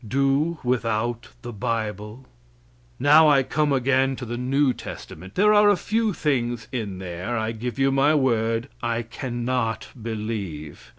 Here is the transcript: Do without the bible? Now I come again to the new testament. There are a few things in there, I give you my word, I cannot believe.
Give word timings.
Do 0.07 0.57
without 0.63 1.29
the 1.43 1.53
bible? 1.53 2.25
Now 2.97 3.27
I 3.29 3.43
come 3.43 3.71
again 3.71 4.15
to 4.15 4.25
the 4.25 4.35
new 4.35 4.73
testament. 4.73 5.35
There 5.35 5.53
are 5.53 5.69
a 5.69 5.77
few 5.77 6.11
things 6.11 6.67
in 6.71 6.97
there, 6.97 7.37
I 7.37 7.51
give 7.51 7.77
you 7.77 7.91
my 7.91 8.15
word, 8.15 8.67
I 8.81 9.03
cannot 9.03 9.89
believe. 10.01 10.89